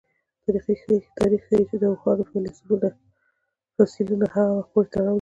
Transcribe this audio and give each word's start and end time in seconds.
تاریخ 1.17 1.43
ښيي 1.49 1.63
چې 1.69 1.75
د 1.81 1.83
اوښانو 1.91 2.23
فسیلونه 3.75 4.25
هغه 4.35 4.51
وخت 4.57 4.69
پورې 4.73 4.87
تړاو 4.91 5.03
لري. 5.05 5.09